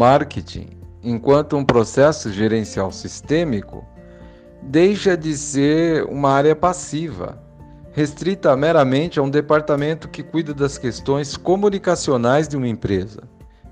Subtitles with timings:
[0.00, 0.70] marketing,
[1.04, 3.84] enquanto um processo gerencial sistêmico,
[4.62, 7.38] deixa de ser uma área passiva,
[7.92, 13.24] restrita meramente a um departamento que cuida das questões comunicacionais de uma empresa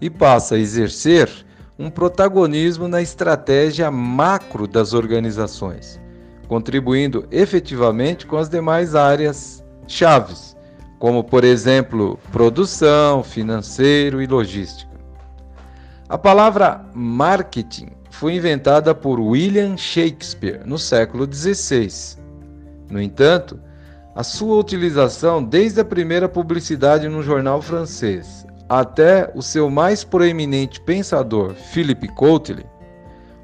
[0.00, 1.30] e passa a exercer
[1.78, 6.00] um protagonismo na estratégia macro das organizações,
[6.48, 10.56] contribuindo efetivamente com as demais áreas chaves,
[10.98, 14.85] como por exemplo produção, financeiro e logística.
[16.08, 22.16] A palavra marketing foi inventada por William Shakespeare no século XVI.
[22.88, 23.58] No entanto,
[24.14, 30.80] a sua utilização desde a primeira publicidade no jornal francês até o seu mais proeminente
[30.80, 32.66] pensador, Philip Kotler,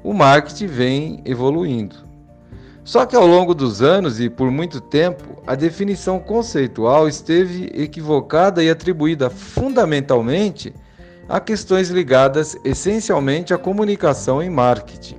[0.01, 1.97] o marketing vem evoluindo.
[2.85, 8.63] Só que ao longo dos anos e por muito tempo, a definição conceitual esteve equivocada
[8.63, 10.73] e atribuída fundamentalmente
[11.27, 15.17] a questões ligadas essencialmente à comunicação e marketing.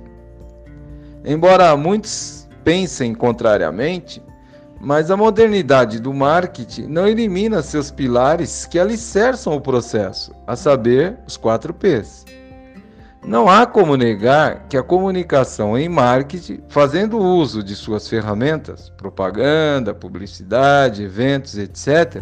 [1.23, 4.21] Embora muitos pensem contrariamente,
[4.79, 11.17] mas a modernidade do marketing não elimina seus pilares que alicerçam o processo, a saber,
[11.25, 12.25] os quatro P's.
[13.25, 19.95] Não há como negar que a comunicação em marketing, fazendo uso de suas ferramentas, propaganda,
[19.95, 22.21] publicidade, eventos, etc.,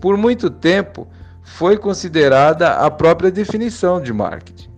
[0.00, 1.06] por muito tempo
[1.44, 4.68] foi considerada a própria definição de marketing.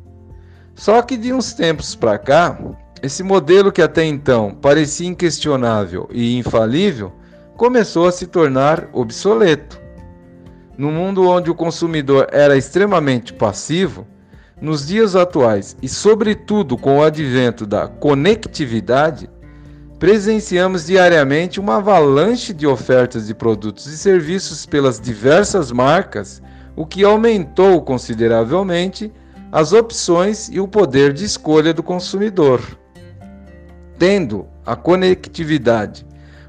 [0.74, 2.58] Só que de uns tempos para cá,
[3.02, 7.12] esse modelo que até então parecia inquestionável e infalível
[7.56, 9.80] começou a se tornar obsoleto.
[10.76, 14.06] No mundo onde o consumidor era extremamente passivo,
[14.60, 19.30] nos dias atuais e, sobretudo, com o advento da conectividade,
[19.98, 26.42] presenciamos diariamente uma avalanche de ofertas de produtos e serviços pelas diversas marcas,
[26.76, 29.12] o que aumentou consideravelmente
[29.50, 32.60] as opções e o poder de escolha do consumidor.
[33.98, 36.06] Tendo a conectividade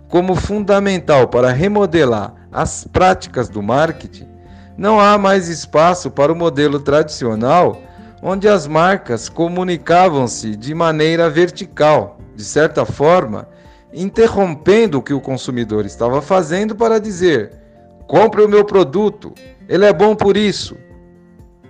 [0.10, 4.28] como fundamental para remodelar as práticas do marketing,
[4.78, 7.82] não há mais espaço para o modelo tradicional
[8.22, 13.48] onde as marcas comunicavam-se de maneira vertical, de certa forma,
[13.94, 17.52] interrompendo o que o consumidor estava fazendo para dizer:
[18.08, 19.34] compre o meu produto,
[19.68, 20.78] ele é bom por isso.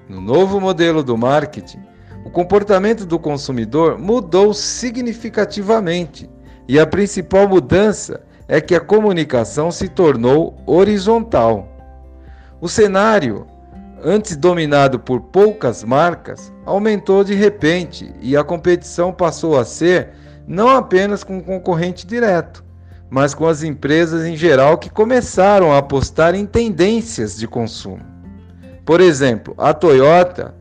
[0.07, 1.81] No novo modelo do marketing,
[2.23, 6.29] o comportamento do consumidor mudou significativamente
[6.67, 11.67] e a principal mudança é que a comunicação se tornou horizontal.
[12.61, 13.45] O cenário
[14.03, 20.09] antes dominado por poucas marcas, aumentou de repente e a competição passou a ser
[20.47, 22.63] não apenas com o concorrente direto,
[23.09, 28.05] mas com as empresas em geral que começaram a apostar em tendências de consumo.
[28.85, 30.55] Por exemplo, a Toyota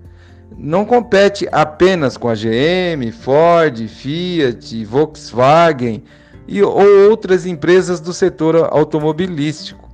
[0.57, 6.05] não compete apenas com a GM, Ford, Fiat, Volkswagen
[6.47, 9.87] e ou outras empresas do setor automobilístico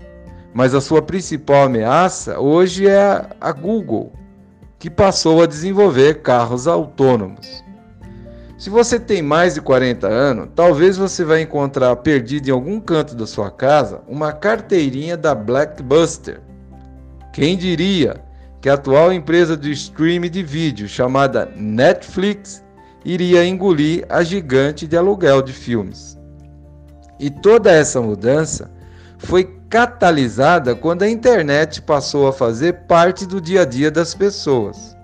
[0.54, 4.12] mas a sua principal ameaça hoje é a Google,
[4.78, 7.64] que passou a desenvolver carros autônomos.
[8.62, 13.12] Se você tem mais de 40 anos, talvez você vai encontrar perdido em algum canto
[13.16, 16.40] da sua casa uma carteirinha da Blackbuster.
[17.32, 18.22] Quem diria
[18.60, 22.62] que a atual empresa de streaming de vídeo chamada Netflix
[23.04, 26.16] iria engolir a gigante de aluguel de filmes?
[27.18, 28.70] E toda essa mudança
[29.18, 34.96] foi catalisada quando a internet passou a fazer parte do dia a dia das pessoas.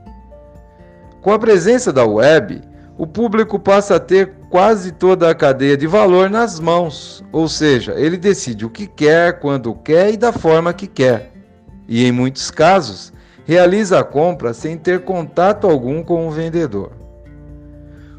[1.21, 2.68] Com a presença da web,
[2.99, 7.95] o público passa a ter quase toda a cadeia de valor nas mãos, ou seja,
[7.97, 11.31] ele decide o que quer, quando quer e da forma que quer.
[11.87, 13.13] E em muitos casos,
[13.47, 16.91] realiza a compra sem ter contato algum com o vendedor.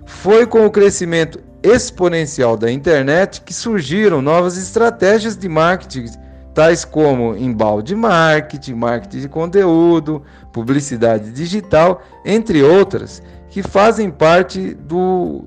[0.06, 6.06] Foi com o crescimento exponencial da internet que surgiram novas estratégias de marketing,
[6.54, 10.24] tais como embalde marketing, marketing de conteúdo,
[10.54, 15.46] publicidade digital, entre outras, que fazem parte do,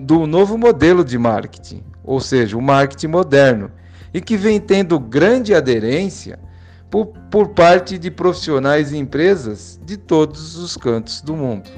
[0.00, 3.70] do novo modelo de marketing, ou seja, o marketing moderno,
[4.12, 6.38] e que vem tendo grande aderência
[6.90, 11.70] por, por parte de profissionais e empresas de todos os cantos do mundo.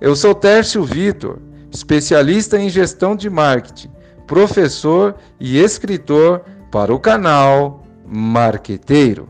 [0.00, 1.38] Eu sou Tércio Vitor
[1.70, 3.90] especialista em gestão de marketing,
[4.26, 9.28] professor e escritor para o canal Marqueteiro.